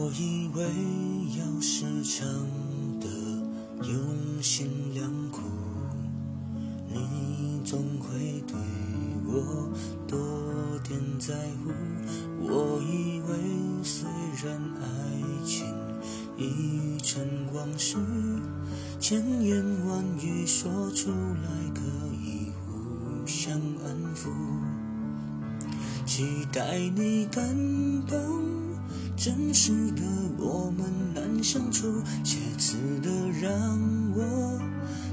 [0.00, 0.62] 我以为
[1.40, 2.24] 要时常
[3.00, 3.08] 的
[3.82, 5.40] 用心良苦，
[6.88, 8.56] 你总会对
[9.26, 9.68] 我
[10.06, 10.16] 多
[10.86, 11.72] 点在乎。
[12.40, 14.08] 我以为虽
[14.44, 15.66] 然爱情
[16.36, 17.20] 已成
[17.52, 17.96] 往事，
[19.00, 21.82] 千言万语说出来可
[22.22, 23.52] 以互相
[23.84, 24.28] 安抚。
[26.08, 27.44] 期待你感
[28.06, 28.18] 动，
[29.14, 30.02] 真实的
[30.38, 33.10] 我们难相处，写词的
[33.42, 33.52] 让
[34.16, 34.58] 我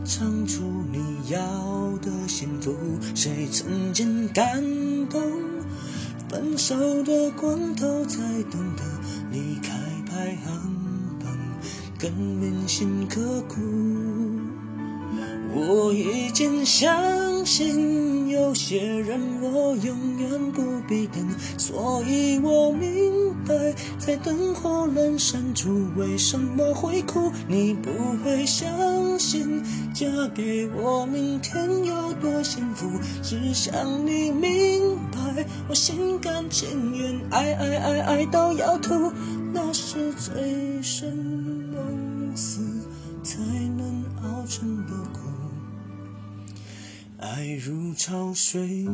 [0.05, 0.63] 唱出
[0.93, 2.73] 你要的幸福。
[3.13, 4.63] 谁曾经感
[5.09, 5.21] 动？
[6.29, 8.83] 分手的关头才懂得
[9.33, 9.73] 离开
[10.07, 10.73] 排行
[11.19, 11.37] 榜
[11.99, 14.24] 更铭心刻骨。
[15.55, 21.25] 我已经相信有些人我永远不必等，
[21.57, 27.31] 所以我明白在灯火阑珊处为什么会哭。
[27.47, 27.89] 你不
[28.21, 32.89] 会相信嫁给我明天有多幸福，
[33.23, 33.73] 只想
[34.05, 39.09] 你明白我心甘情愿爱爱爱爱到要吐，
[39.53, 41.15] 那是醉生
[41.71, 42.59] 梦死
[43.23, 43.39] 才
[43.77, 44.91] 能熬成的。
[47.35, 48.85] 爱如潮水，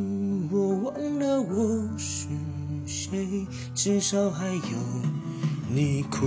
[0.50, 2.28] 我忘了我是
[2.88, 4.62] 谁，至少还有
[5.70, 6.26] 你哭。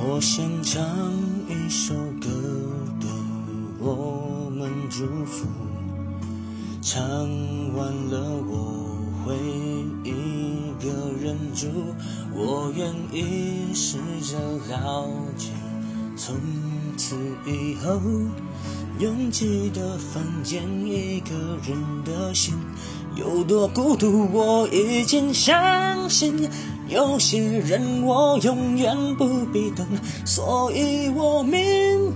[0.00, 0.80] 我想唱
[1.48, 2.28] 一首歌
[3.00, 3.08] 的
[3.80, 5.48] 我们祝福，
[6.80, 7.02] 唱
[7.74, 8.77] 完了我
[9.28, 9.36] 会
[10.04, 10.88] 一个
[11.22, 11.66] 人住，
[12.34, 14.38] 我愿意试着
[14.70, 15.06] 了
[15.36, 15.50] 解，
[16.16, 16.34] 从
[16.96, 17.14] 此
[17.46, 18.00] 以后
[18.98, 22.54] 拥挤的房间，一个人的心
[23.16, 26.48] 有多孤独，我已经相信。
[26.88, 29.86] 有些人我永远不必等，
[30.24, 31.60] 所以我明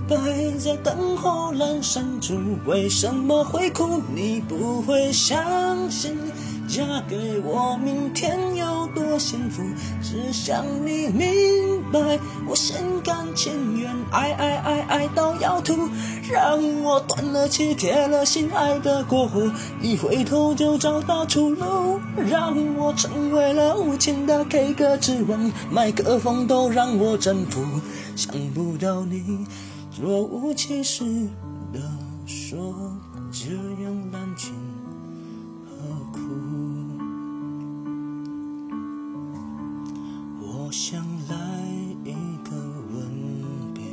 [0.09, 0.17] 白
[0.57, 2.33] 在灯火阑珊处
[2.65, 4.01] 为什么会哭。
[4.15, 6.17] 你不会相信，
[6.73, 9.61] 嫁给我明天有多幸福，
[10.01, 15.87] 只想你明白，我心甘情愿爱爱爱爱到要吐，
[16.31, 19.51] 让我断了气，铁了心，爱的过火，
[19.83, 24.73] 一回头就找到出路，让我成为了无情的 K。
[24.73, 27.63] 歌之王，麦克风都让我征服。
[28.15, 29.45] 想不到你
[30.01, 31.03] 若无其事
[31.71, 31.79] 地
[32.25, 32.97] 说
[33.31, 33.53] 这
[33.83, 34.51] 样滥情
[40.73, 41.35] 想来
[42.03, 42.13] 一
[42.43, 42.55] 个
[42.91, 43.05] 吻
[43.75, 43.83] 别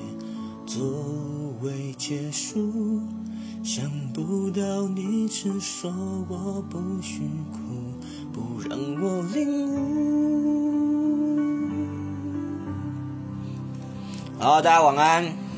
[0.65, 0.83] 作
[1.61, 3.03] 为结束。
[3.63, 5.93] 想不到你只说
[6.27, 7.21] 我不许
[7.53, 7.59] 哭，
[8.33, 11.69] 不让我领悟。
[14.39, 15.50] 好，大家晚安。